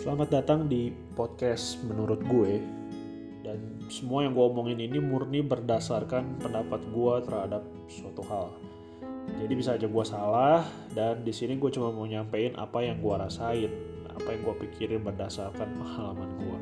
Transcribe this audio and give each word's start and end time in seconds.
Selamat 0.00 0.32
datang 0.32 0.64
di 0.64 0.88
podcast 1.12 1.76
menurut 1.84 2.24
gue 2.24 2.56
dan 3.44 3.60
semua 3.92 4.24
yang 4.24 4.32
gue 4.32 4.48
omongin 4.48 4.80
ini 4.80 4.96
murni 4.96 5.44
berdasarkan 5.44 6.40
pendapat 6.40 6.80
gue 6.88 7.14
terhadap 7.28 7.60
suatu 7.84 8.24
hal. 8.24 8.48
Jadi 9.36 9.52
bisa 9.52 9.76
aja 9.76 9.84
gue 9.84 10.04
salah 10.08 10.64
dan 10.96 11.20
di 11.20 11.36
sini 11.36 11.60
gue 11.60 11.68
cuma 11.68 11.92
mau 11.92 12.08
nyampein 12.08 12.56
apa 12.56 12.80
yang 12.80 12.96
gue 12.96 13.12
rasain, 13.12 13.68
apa 14.08 14.24
yang 14.32 14.40
gue 14.40 14.54
pikirin 14.64 15.04
berdasarkan 15.04 15.68
pengalaman 15.76 16.32
gue. 16.48 16.58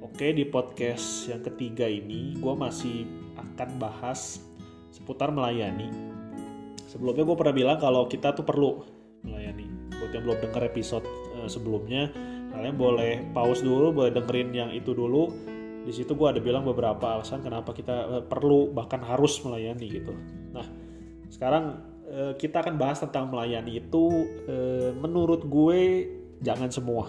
Oke 0.00 0.32
di 0.32 0.48
podcast 0.48 1.28
yang 1.28 1.44
ketiga 1.44 1.84
ini 1.84 2.32
gue 2.40 2.54
masih 2.56 3.04
akan 3.36 3.76
bahas 3.76 4.40
seputar 4.88 5.28
melayani. 5.28 5.92
Sebelumnya 6.88 7.28
gue 7.28 7.36
pernah 7.36 7.52
bilang 7.52 7.76
kalau 7.76 8.08
kita 8.08 8.32
tuh 8.32 8.48
perlu 8.48 8.88
melayani. 9.20 9.68
Buat 10.00 10.16
yang 10.16 10.24
belum 10.24 10.40
denger 10.48 10.64
episode 10.64 11.25
sebelumnya, 11.48 12.10
kalian 12.52 12.76
boleh 12.76 13.12
pause 13.34 13.62
dulu, 13.62 13.92
boleh 13.92 14.12
dengerin 14.12 14.50
yang 14.52 14.70
itu 14.74 14.92
dulu. 14.92 15.30
Di 15.86 15.94
situ 15.94 16.18
gue 16.18 16.26
ada 16.26 16.42
bilang 16.42 16.66
beberapa 16.66 17.14
alasan 17.14 17.46
kenapa 17.46 17.70
kita 17.70 17.96
uh, 18.10 18.24
perlu 18.26 18.74
bahkan 18.74 18.98
harus 19.06 19.38
melayani 19.46 19.86
gitu. 19.86 20.10
Nah, 20.50 20.66
sekarang 21.30 21.78
uh, 22.10 22.34
kita 22.34 22.58
akan 22.58 22.74
bahas 22.74 22.98
tentang 22.98 23.30
melayani 23.30 23.78
itu. 23.78 24.04
Menurut 24.98 25.46
gue 25.46 25.80
jangan 26.42 26.74
semua. 26.74 27.06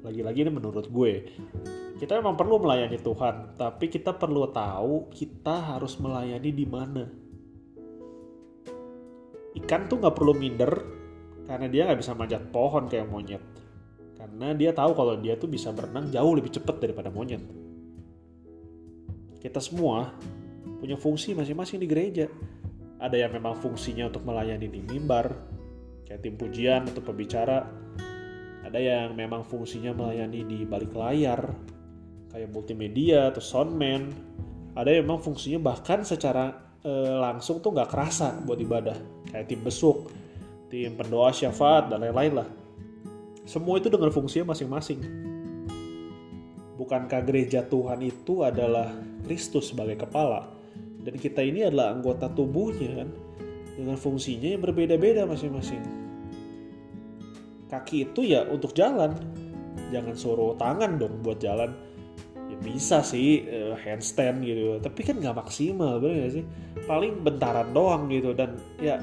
Lagi-lagi 0.00 0.46
ini 0.46 0.52
menurut 0.56 0.88
gue. 0.88 1.12
Kita 1.96 2.16
memang 2.20 2.36
perlu 2.36 2.60
melayani 2.60 3.00
Tuhan, 3.00 3.56
tapi 3.56 3.88
kita 3.88 4.12
perlu 4.16 4.52
tahu 4.52 5.08
kita 5.12 5.76
harus 5.76 5.96
melayani 5.96 6.50
di 6.52 6.66
mana. 6.68 7.04
Ikan 9.56 9.88
tuh 9.88 10.00
nggak 10.04 10.16
perlu 10.16 10.36
minder 10.36 10.95
karena 11.46 11.66
dia 11.70 11.82
nggak 11.86 12.00
bisa 12.02 12.12
manjat 12.12 12.42
pohon 12.50 12.90
kayak 12.90 13.06
monyet. 13.06 13.42
Karena 14.18 14.52
dia 14.52 14.74
tahu 14.74 14.92
kalau 14.92 15.14
dia 15.18 15.38
tuh 15.38 15.46
bisa 15.46 15.70
berenang 15.70 16.10
jauh 16.10 16.32
lebih 16.34 16.50
cepat 16.50 16.82
daripada 16.82 17.08
monyet. 17.08 17.42
Kita 19.38 19.62
semua 19.62 20.10
punya 20.82 20.98
fungsi 20.98 21.32
masing-masing 21.32 21.78
di 21.78 21.86
gereja. 21.86 22.26
Ada 22.98 23.28
yang 23.28 23.38
memang 23.38 23.54
fungsinya 23.60 24.10
untuk 24.10 24.26
melayani 24.26 24.66
di 24.66 24.80
mimbar 24.82 25.30
kayak 26.08 26.20
tim 26.26 26.34
pujian 26.34 26.90
atau 26.90 27.02
pembicara. 27.04 27.62
Ada 28.66 28.82
yang 28.82 29.14
memang 29.14 29.46
fungsinya 29.46 29.94
melayani 29.94 30.42
di 30.42 30.58
balik 30.66 30.90
layar 30.90 31.54
kayak 32.36 32.52
multimedia 32.52 33.32
atau 33.32 33.40
soundman 33.40 34.12
ada 34.76 34.92
yang 34.92 35.08
memang 35.08 35.24
fungsinya 35.24 35.72
bahkan 35.72 36.04
secara 36.04 36.76
e, 36.84 36.92
langsung 37.16 37.64
tuh 37.64 37.72
nggak 37.72 37.88
kerasa 37.88 38.36
buat 38.44 38.60
ibadah 38.60 38.92
kayak 39.32 39.48
tim 39.48 39.64
besuk 39.64 40.12
tim 40.66 40.98
pendoa 40.98 41.30
syafaat 41.30 41.90
dan 41.90 42.02
lain-lain 42.02 42.42
lah. 42.42 42.48
Semua 43.46 43.78
itu 43.78 43.86
dengan 43.86 44.10
fungsinya 44.10 44.50
masing-masing. 44.50 45.00
Bukankah 46.76 47.22
gereja 47.24 47.62
Tuhan 47.64 48.02
itu 48.02 48.42
adalah 48.42 48.90
Kristus 49.24 49.70
sebagai 49.72 50.02
kepala 50.02 50.50
dan 51.02 51.14
kita 51.16 51.40
ini 51.40 51.64
adalah 51.64 51.94
anggota 51.94 52.26
tubuhnya 52.28 53.06
kan 53.06 53.08
dengan 53.78 53.96
fungsinya 53.96 54.54
yang 54.54 54.62
berbeda-beda 54.62 55.24
masing-masing. 55.24 55.80
Kaki 57.66 58.10
itu 58.10 58.26
ya 58.26 58.46
untuk 58.46 58.74
jalan, 58.74 59.14
jangan 59.90 60.14
suruh 60.14 60.54
tangan 60.58 60.98
dong 60.98 61.22
buat 61.22 61.38
jalan. 61.38 61.74
Ya 62.46 62.58
bisa 62.62 63.02
sih 63.02 63.42
handstand 63.82 64.46
gitu, 64.46 64.78
tapi 64.78 65.02
kan 65.02 65.18
nggak 65.18 65.34
maksimal 65.34 65.98
bener 65.98 66.26
gak 66.26 66.32
sih? 66.38 66.44
Paling 66.86 67.26
bentaran 67.26 67.74
doang 67.74 68.06
gitu 68.06 68.30
dan 68.38 68.54
ya 68.78 69.02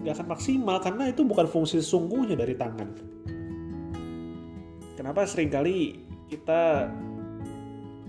nggak 0.00 0.14
akan 0.16 0.28
maksimal 0.32 0.76
karena 0.80 1.12
itu 1.12 1.20
bukan 1.24 1.44
fungsi 1.44 1.80
sesungguhnya 1.80 2.36
dari 2.36 2.56
tangan. 2.56 2.88
Kenapa 4.96 5.24
sering 5.28 5.48
kali 5.52 6.00
kita 6.28 6.92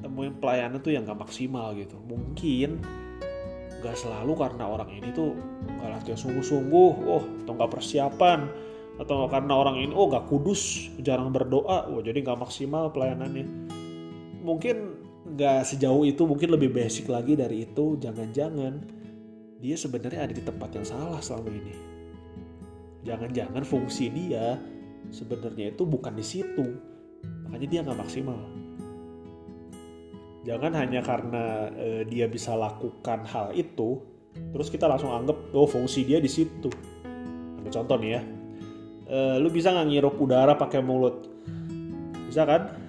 temuin 0.04 0.36
pelayanan 0.40 0.80
tuh 0.80 0.92
yang 0.96 1.04
nggak 1.04 1.20
maksimal 1.24 1.72
gitu? 1.76 1.96
Mungkin 2.04 2.84
nggak 3.82 3.98
selalu 3.98 4.38
karena 4.38 4.68
orang 4.70 4.94
ini 4.94 5.10
tuh 5.12 5.34
nggak 5.80 5.90
latihan 5.90 6.20
sungguh-sungguh, 6.20 6.92
oh 7.08 7.24
atau 7.44 7.52
nggak 7.58 7.72
persiapan, 7.72 8.40
atau 9.02 9.26
karena 9.26 9.54
orang 9.58 9.82
ini 9.82 9.94
oh 9.96 10.08
nggak 10.08 10.30
kudus, 10.30 10.92
jarang 11.02 11.34
berdoa, 11.34 11.90
oh 11.90 12.00
jadi 12.00 12.22
nggak 12.22 12.40
maksimal 12.40 12.94
pelayanannya. 12.94 13.48
Mungkin 14.46 14.78
nggak 15.32 15.64
sejauh 15.64 16.06
itu, 16.06 16.22
mungkin 16.30 16.54
lebih 16.54 16.70
basic 16.76 17.10
lagi 17.10 17.34
dari 17.34 17.66
itu. 17.66 17.98
Jangan-jangan 17.98 19.01
dia 19.62 19.78
sebenarnya 19.78 20.26
ada 20.26 20.34
di 20.34 20.42
tempat 20.42 20.74
yang 20.74 20.84
salah 20.84 21.22
selama 21.22 21.54
ini. 21.54 21.76
Jangan-jangan 23.06 23.62
fungsi 23.62 24.10
dia 24.10 24.58
sebenarnya 25.14 25.78
itu 25.78 25.86
bukan 25.86 26.18
di 26.18 26.26
situ, 26.26 26.66
makanya 27.46 27.68
dia 27.70 27.80
nggak 27.86 28.00
maksimal. 28.02 28.42
Jangan 30.42 30.74
hanya 30.74 31.06
karena 31.06 31.70
uh, 31.70 32.02
dia 32.10 32.26
bisa 32.26 32.58
lakukan 32.58 33.22
hal 33.30 33.54
itu, 33.54 34.02
terus 34.50 34.74
kita 34.74 34.90
langsung 34.90 35.14
anggap 35.14 35.38
oh 35.54 35.70
fungsi 35.70 36.10
dia 36.10 36.18
di 36.18 36.30
situ. 36.30 36.74
Ambil 37.62 37.70
contoh 37.70 37.98
nih 38.02 38.12
ya, 38.18 38.22
uh, 39.14 39.36
lu 39.38 39.54
bisa 39.54 39.70
nggak 39.70 39.88
ngirup 39.94 40.16
udara 40.18 40.58
pakai 40.58 40.82
mulut, 40.82 41.30
bisa 42.26 42.50
kan? 42.50 42.81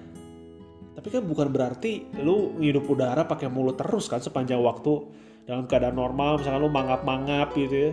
Tapi 0.93 1.07
kan 1.09 1.23
bukan 1.25 1.49
berarti 1.49 2.13
lu 2.21 2.57
ngirup 2.61 2.85
udara 2.85 3.25
pakai 3.25 3.49
mulut 3.49 3.77
terus 3.77 4.05
kan 4.05 4.21
sepanjang 4.21 4.61
waktu 4.61 5.03
dalam 5.49 5.65
keadaan 5.65 5.97
normal 5.97 6.39
misalkan 6.39 6.61
lu 6.61 6.69
mangap-mangap 6.69 7.51
gitu 7.57 7.89
ya. 7.89 7.91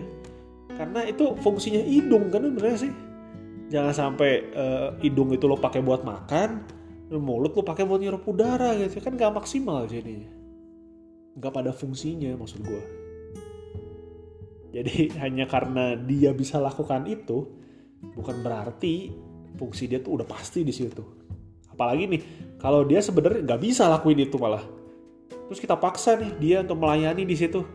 Karena 0.77 1.03
itu 1.05 1.35
fungsinya 1.41 1.81
hidung 1.81 2.29
kan 2.29 2.45
bener 2.45 2.77
sih. 2.77 2.93
Jangan 3.71 3.93
sampai 3.95 4.31
uh, 4.53 4.89
hidung 5.01 5.31
itu 5.33 5.47
lo 5.47 5.57
pakai 5.57 5.79
buat 5.81 6.03
makan 6.03 6.81
mulut 7.11 7.51
lo 7.51 7.63
pakai 7.67 7.83
buat 7.83 7.99
ngirup 7.99 8.23
udara 8.23 8.71
gitu 8.79 9.03
kan 9.03 9.19
gak 9.19 9.35
maksimal 9.35 9.83
jadinya 9.83 10.31
nggak 11.35 11.51
pada 11.51 11.75
fungsinya 11.75 12.31
maksud 12.39 12.63
gue 12.63 12.83
jadi 14.71 15.11
hanya 15.23 15.45
karena 15.45 15.99
dia 15.99 16.31
bisa 16.31 16.57
lakukan 16.57 17.05
itu 17.05 17.47
bukan 18.15 18.39
berarti 18.41 19.11
fungsi 19.59 19.91
dia 19.91 19.99
tuh 19.99 20.17
udah 20.17 20.27
pasti 20.27 20.63
di 20.65 20.73
situ. 20.73 21.03
Apalagi 21.69 22.07
nih 22.07 22.21
kalau 22.61 22.85
dia 22.85 23.01
sebenarnya 23.01 23.41
nggak 23.41 23.61
bisa 23.65 23.89
lakuin 23.89 24.21
itu 24.21 24.37
malah. 24.37 24.61
Terus 25.49 25.57
kita 25.57 25.73
paksa 25.73 26.13
nih 26.13 26.31
dia 26.37 26.57
untuk 26.61 26.77
melayani 26.77 27.25
di 27.25 27.33
situ. 27.33 27.65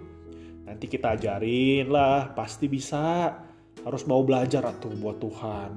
Nanti 0.63 0.87
kita 0.87 1.19
ajarin 1.19 1.91
lah 1.91 2.31
pasti 2.39 2.71
bisa. 2.71 3.35
Harus 3.83 4.07
mau 4.07 4.23
belajar 4.23 4.63
atuh 4.63 4.95
buat 4.95 5.19
Tuhan. 5.19 5.71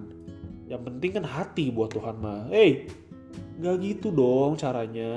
Yang 0.69 0.81
penting 0.85 1.11
kan 1.17 1.25
hati 1.25 1.73
buat 1.73 1.89
Tuhan 1.89 2.21
mah. 2.21 2.53
Hey 2.53 2.85
nggak 3.59 3.75
gitu 3.81 4.13
dong 4.13 4.55
caranya. 4.55 5.11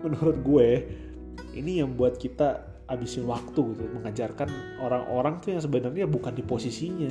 Menurut 0.00 0.38
gue 0.40 0.70
ini 1.52 1.82
yang 1.82 1.98
buat 1.98 2.14
kita 2.14 2.62
habisin 2.86 3.26
waktu 3.26 3.74
gitu. 3.74 3.84
Mengajarkan 3.90 4.48
orang-orang 4.80 5.42
tuh 5.42 5.58
yang 5.58 5.62
sebenarnya 5.66 6.06
bukan 6.06 6.30
di 6.30 6.46
posisinya. 6.46 7.10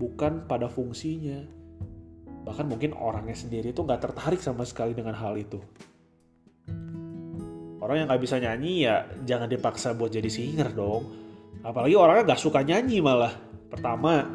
Bukan 0.00 0.48
pada 0.48 0.66
fungsinya 0.66 1.61
bahkan 2.42 2.66
mungkin 2.66 2.94
orangnya 2.94 3.38
sendiri 3.38 3.70
tuh 3.70 3.86
nggak 3.86 4.02
tertarik 4.10 4.42
sama 4.42 4.66
sekali 4.66 4.92
dengan 4.92 5.14
hal 5.14 5.34
itu. 5.38 5.62
Orang 7.82 7.98
yang 7.98 8.06
nggak 8.06 8.22
bisa 8.22 8.38
nyanyi 8.38 8.86
ya 8.86 9.06
jangan 9.26 9.50
dipaksa 9.50 9.94
buat 9.94 10.14
jadi 10.14 10.30
singer 10.30 10.70
dong. 10.70 11.10
Apalagi 11.66 11.94
orangnya 11.98 12.34
nggak 12.34 12.42
suka 12.42 12.62
nyanyi 12.62 13.02
malah. 13.02 13.34
Pertama 13.70 14.26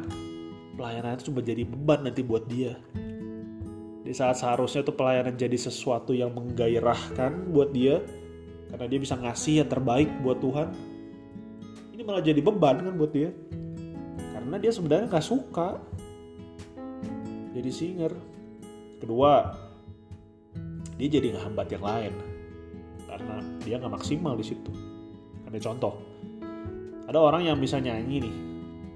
pelayanan 0.76 1.16
itu 1.16 1.32
cuma 1.32 1.40
jadi 1.40 1.64
beban 1.64 2.04
nanti 2.04 2.20
buat 2.20 2.44
dia. 2.48 2.76
Di 4.04 4.12
saat 4.16 4.40
seharusnya 4.40 4.84
tuh 4.84 4.96
pelayanan 4.96 5.36
jadi 5.36 5.56
sesuatu 5.56 6.16
yang 6.16 6.32
menggairahkan 6.32 7.52
buat 7.52 7.72
dia 7.72 8.00
karena 8.68 8.84
dia 8.84 9.00
bisa 9.00 9.16
ngasih 9.16 9.64
yang 9.64 9.68
terbaik 9.68 10.08
buat 10.20 10.40
Tuhan 10.44 10.68
ini 11.98 12.06
malah 12.06 12.22
jadi 12.22 12.38
beban 12.38 12.78
kan 12.78 12.94
buat 12.94 13.10
dia. 13.10 13.34
Karena 14.30 14.54
dia 14.62 14.70
sebenarnya 14.70 15.10
nggak 15.10 15.26
suka 15.26 15.82
jadi 17.54 17.70
singer 17.72 18.12
kedua 18.98 19.54
dia 20.98 21.08
jadi 21.08 21.38
ngehambat 21.38 21.68
yang 21.70 21.84
lain 21.86 22.14
karena 23.08 23.36
dia 23.64 23.74
nggak 23.80 23.94
maksimal 23.94 24.34
di 24.36 24.44
situ. 24.44 24.70
Ada 25.48 25.58
contoh, 25.64 25.96
ada 27.08 27.18
orang 27.18 27.48
yang 27.48 27.56
bisa 27.56 27.80
nyanyi 27.80 28.20
nih, 28.28 28.36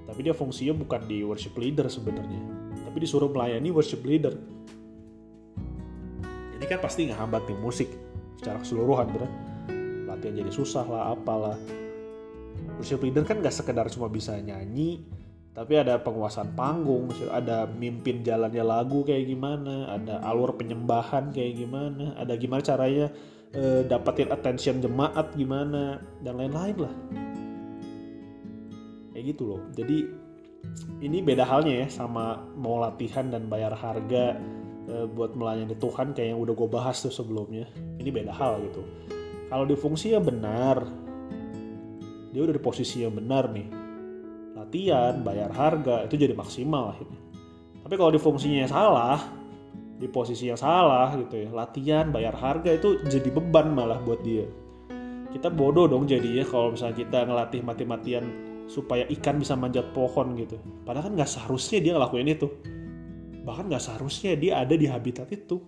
tapi 0.05 0.21
dia 0.21 0.37
fungsinya 0.37 0.77
bukan 0.77 1.01
di 1.09 1.25
worship 1.25 1.57
leader 1.57 1.89
sebenarnya, 1.89 2.43
tapi 2.85 2.97
disuruh 3.01 3.33
melayani 3.33 3.73
worship 3.73 4.05
leader. 4.05 4.37
Ini 6.59 6.65
kan 6.69 6.79
pasti 6.85 7.09
nggak 7.09 7.19
hambat 7.19 7.43
nih 7.49 7.57
musik 7.57 7.89
secara 8.37 8.61
keseluruhan, 8.61 9.07
bro. 9.09 9.27
Latihan 10.13 10.45
jadi 10.45 10.53
susah 10.53 10.85
lah, 10.85 11.17
apalah. 11.17 11.57
Worship 12.77 13.01
leader 13.01 13.25
kan 13.25 13.41
nggak 13.41 13.55
sekedar 13.55 13.89
cuma 13.89 14.13
bisa 14.13 14.37
nyanyi, 14.37 15.01
tapi 15.53 15.77
ada 15.77 16.01
penguasaan 16.01 16.57
panggung, 16.57 17.13
ada 17.29 17.69
mimpin 17.69 18.25
jalannya 18.25 18.65
lagu 18.65 19.05
kayak 19.05 19.29
gimana, 19.29 19.93
ada 19.93 20.25
alur 20.25 20.57
penyembahan 20.57 21.29
kayak 21.29 21.61
gimana, 21.61 22.17
ada 22.17 22.33
gimana 22.41 22.65
caranya 22.65 23.07
eh, 23.53 23.85
dapetin 23.85 24.33
attention 24.33 24.81
jemaat 24.81 25.37
gimana 25.37 26.01
dan 26.25 26.41
lain-lain 26.41 26.89
lah. 26.89 26.95
Kayak 29.13 29.25
gitu 29.37 29.43
loh. 29.45 29.61
Jadi 29.77 30.09
ini 31.05 31.21
beda 31.21 31.45
halnya 31.45 31.85
ya 31.85 31.89
sama 31.93 32.49
mau 32.57 32.81
latihan 32.81 33.29
dan 33.29 33.51
bayar 33.53 33.77
harga 33.77 34.41
e, 34.89 35.05
buat 35.11 35.35
melayani 35.35 35.75
Tuhan 35.75 36.15
kayak 36.15 36.33
yang 36.33 36.41
udah 36.41 36.55
gue 36.55 36.69
bahas 36.71 36.97
tuh 37.03 37.13
sebelumnya. 37.13 37.69
Ini 38.01 38.09
beda 38.09 38.33
hal 38.33 38.63
gitu. 38.71 38.81
Kalau 39.53 39.69
di 39.69 39.77
fungsi 39.77 40.17
yang 40.17 40.25
benar. 40.25 40.81
Dia 42.33 42.41
udah 42.41 42.57
di 42.57 42.63
posisi 42.63 43.05
yang 43.05 43.13
benar 43.13 43.53
nih 43.53 43.82
latihan 44.73 45.21
bayar 45.21 45.53
harga 45.53 46.09
itu 46.09 46.17
jadi 46.17 46.33
maksimal 46.33 46.97
akhirnya 46.97 47.21
tapi 47.85 47.95
kalau 48.01 48.09
di 48.09 48.17
fungsinya 48.17 48.65
salah 48.65 49.21
di 50.01 50.09
posisi 50.09 50.49
yang 50.49 50.57
salah 50.57 51.13
gitu 51.21 51.45
ya 51.45 51.53
latihan 51.53 52.09
bayar 52.09 52.33
harga 52.33 52.73
itu 52.73 53.05
jadi 53.05 53.29
beban 53.29 53.77
malah 53.77 54.01
buat 54.01 54.25
dia 54.25 54.49
kita 55.29 55.53
bodoh 55.53 55.85
dong 55.85 56.09
jadinya 56.09 56.41
kalau 56.49 56.73
misalnya 56.73 57.05
kita 57.05 57.29
ngelatih 57.29 57.61
mati-matian 57.61 58.25
supaya 58.65 59.05
ikan 59.13 59.37
bisa 59.37 59.53
manjat 59.53 59.93
pohon 59.93 60.33
gitu. 60.37 60.57
Padahal 60.85 61.09
kan 61.09 61.13
nggak 61.17 61.29
seharusnya 61.29 61.81
dia 61.81 61.93
ngelakuin 61.97 62.29
itu. 62.29 62.49
Bahkan 63.45 63.69
nggak 63.73 63.85
seharusnya 63.85 64.37
dia 64.37 64.61
ada 64.61 64.77
di 64.77 64.89
habitat 64.89 65.29
itu. 65.33 65.61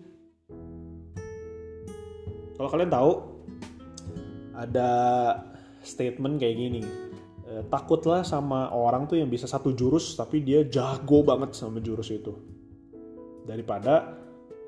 Kalau 2.55 2.69
kalian 2.71 2.93
tahu, 2.93 3.12
ada 4.53 4.91
statement 5.81 6.37
kayak 6.41 6.56
gini. 6.61 6.83
E, 7.55 7.62
takutlah 7.71 8.27
sama 8.27 8.75
orang 8.75 9.06
tuh 9.06 9.23
yang 9.23 9.31
bisa 9.31 9.47
satu 9.47 9.71
jurus 9.71 10.19
tapi 10.19 10.43
dia 10.43 10.67
jago 10.67 11.23
banget 11.23 11.55
sama 11.55 11.79
jurus 11.79 12.11
itu. 12.11 12.35
Daripada 13.47 14.19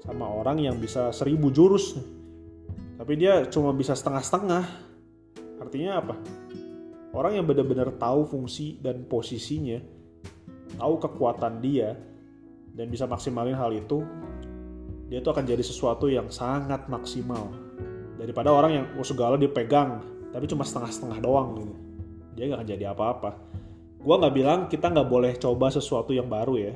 sama 0.07 0.31
orang 0.31 0.63
yang 0.63 0.79
bisa 0.79 1.11
seribu 1.11 1.51
jurus 1.51 1.99
tapi 2.95 3.19
dia 3.19 3.43
cuma 3.51 3.75
bisa 3.75 3.99
setengah-setengah. 3.99 4.65
Artinya 5.59 5.99
apa? 5.99 6.15
orang 7.17 7.41
yang 7.41 7.49
benar-benar 7.49 7.97
tahu 7.97 8.29
fungsi 8.29 8.77
dan 8.85 9.09
posisinya, 9.09 9.81
tahu 10.77 11.01
kekuatan 11.01 11.65
dia, 11.65 11.97
dan 12.77 12.93
bisa 12.93 13.09
maksimalin 13.09 13.57
hal 13.57 13.73
itu, 13.73 14.05
dia 15.09 15.25
tuh 15.25 15.33
akan 15.33 15.49
jadi 15.49 15.65
sesuatu 15.65 16.13
yang 16.13 16.29
sangat 16.29 16.85
maksimal 16.93 17.49
daripada 18.21 18.53
orang 18.53 18.73
yang 18.75 18.87
oh, 18.99 19.07
segala 19.07 19.39
dipegang 19.39 20.03
tapi 20.35 20.45
cuma 20.51 20.67
setengah-setengah 20.67 21.19
doang 21.23 21.63
gitu. 21.63 21.75
Dia 22.37 22.53
nggak 22.53 22.61
akan 22.61 22.69
jadi 22.69 22.85
apa-apa. 22.93 23.31
Gua 23.99 24.21
nggak 24.21 24.35
bilang 24.37 24.61
kita 24.69 24.93
nggak 24.93 25.09
boleh 25.09 25.33
coba 25.41 25.73
sesuatu 25.73 26.13
yang 26.13 26.29
baru 26.29 26.55
ya. 26.61 26.75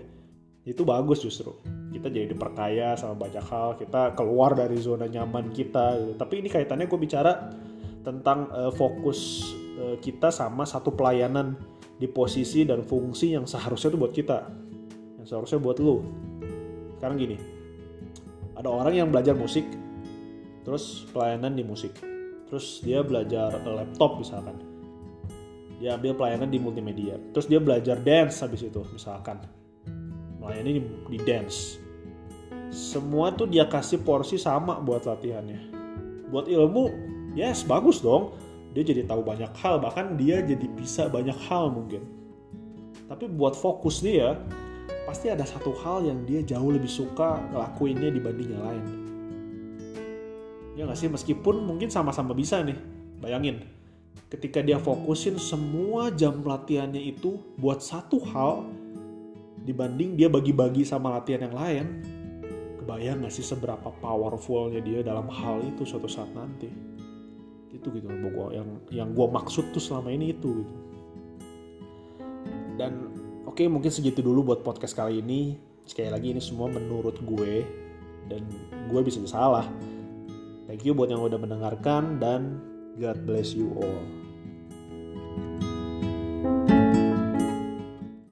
Itu 0.64 0.88
bagus 0.88 1.20
justru. 1.22 1.52
Kita 1.92 2.08
jadi 2.08 2.32
diperkaya 2.32 2.96
sama 2.96 3.14
banyak 3.14 3.44
hal. 3.44 3.76
Kita 3.76 4.16
keluar 4.16 4.56
dari 4.56 4.80
zona 4.80 5.04
nyaman 5.06 5.52
kita. 5.52 6.00
Gitu. 6.00 6.12
Tapi 6.16 6.34
ini 6.40 6.48
kaitannya 6.48 6.88
gue 6.88 7.00
bicara 7.00 7.52
tentang 8.00 8.48
uh, 8.48 8.72
fokus 8.72 9.52
Eh, 9.80 9.96
kita 9.96 10.28
sama 10.28 10.68
satu 10.68 10.92
pelayanan 10.92 11.56
di 11.96 12.04
posisi 12.04 12.68
dan 12.68 12.84
fungsi 12.84 13.32
yang 13.32 13.48
seharusnya 13.48 13.96
itu 13.96 13.98
buat 14.00 14.12
kita 14.12 14.38
yang 15.16 15.24
seharusnya 15.24 15.56
buat 15.56 15.80
lu 15.80 16.04
sekarang 17.00 17.16
gini 17.16 17.36
ada 18.60 18.68
orang 18.68 18.92
yang 18.92 19.08
belajar 19.08 19.32
musik 19.32 19.64
terus 20.68 21.08
pelayanan 21.16 21.56
di 21.56 21.64
musik 21.64 21.96
terus 22.52 22.84
dia 22.84 23.00
belajar 23.00 23.56
laptop 23.64 24.20
misalkan 24.20 24.60
dia 25.80 25.96
ambil 25.96 26.12
pelayanan 26.12 26.52
di 26.52 26.60
multimedia. 26.60 27.16
Terus 27.32 27.48
dia 27.48 27.56
belajar 27.56 27.96
dance 27.96 28.44
habis 28.44 28.60
itu 28.60 28.84
misalkan. 28.92 29.40
Melayani 30.36 30.76
di, 30.76 30.82
di 31.16 31.18
dance. 31.24 31.80
Semua 32.68 33.32
tuh 33.32 33.48
dia 33.48 33.64
kasih 33.64 34.04
porsi 34.04 34.36
sama 34.36 34.76
buat 34.78 35.08
latihannya. 35.08 35.72
Buat 36.28 36.52
ilmu 36.52 36.84
yes 37.32 37.64
bagus 37.64 38.04
dong. 38.04 38.36
Dia 38.76 38.86
jadi 38.86 39.08
tahu 39.08 39.24
banyak 39.24 39.50
hal 39.56 39.82
bahkan 39.82 40.14
dia 40.20 40.44
jadi 40.44 40.68
bisa 40.68 41.08
banyak 41.08 41.34
hal 41.48 41.72
mungkin. 41.72 42.04
Tapi 43.08 43.26
buat 43.32 43.56
fokus 43.56 44.04
dia 44.04 44.36
pasti 45.08 45.32
ada 45.32 45.42
satu 45.42 45.74
hal 45.80 46.06
yang 46.06 46.22
dia 46.28 46.44
jauh 46.44 46.70
lebih 46.70 46.92
suka 46.92 47.40
ngelakuinnya 47.50 48.12
dibanding 48.12 48.48
yang 48.52 48.62
lain. 48.68 48.84
Ya 50.76 50.86
nggak 50.86 50.98
sih? 51.00 51.08
Meskipun 51.08 51.66
mungkin 51.66 51.88
sama-sama 51.88 52.36
bisa 52.36 52.62
nih 52.62 52.78
bayangin 53.18 53.79
ketika 54.30 54.62
dia 54.62 54.78
fokusin 54.78 55.36
semua 55.36 56.14
jam 56.14 56.42
latihannya 56.42 57.02
itu 57.02 57.38
buat 57.58 57.82
satu 57.82 58.22
hal 58.30 58.66
dibanding 59.66 60.14
dia 60.14 60.30
bagi-bagi 60.30 60.86
sama 60.86 61.18
latihan 61.18 61.50
yang 61.50 61.56
lain 61.56 61.86
kebayang 62.90 63.22
gak 63.22 63.30
sih 63.30 63.46
seberapa 63.46 63.86
powerfulnya 64.02 64.82
dia 64.82 65.06
dalam 65.06 65.30
hal 65.30 65.62
itu 65.62 65.86
suatu 65.86 66.10
saat 66.10 66.26
nanti? 66.34 66.66
Itu 67.70 67.86
gitu 67.94 68.10
gua 68.10 68.50
yang 68.50 68.82
yang 68.90 69.08
gue 69.14 69.26
maksud 69.30 69.70
tuh 69.70 69.78
selama 69.78 70.10
ini 70.10 70.34
itu 70.34 70.50
gitu. 70.58 70.76
Dan 72.74 73.14
oke 73.46 73.62
okay, 73.62 73.70
mungkin 73.70 73.94
segitu 73.94 74.26
dulu 74.26 74.50
buat 74.50 74.66
podcast 74.66 74.98
kali 74.98 75.22
ini. 75.22 75.54
Sekali 75.86 76.10
lagi 76.10 76.34
ini 76.34 76.42
semua 76.42 76.66
menurut 76.66 77.14
gue 77.22 77.62
dan 78.26 78.42
gue 78.90 79.00
bisa 79.06 79.22
salah. 79.22 79.70
Thank 80.66 80.82
you 80.82 80.90
buat 80.90 81.14
yang 81.14 81.22
udah 81.22 81.38
mendengarkan 81.38 82.18
dan 82.18 82.58
God 82.98 83.26
bless 83.26 83.52
you 83.54 83.70
all 83.76 84.02